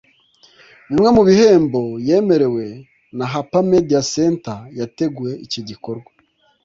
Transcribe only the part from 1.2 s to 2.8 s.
bihembo yemerewe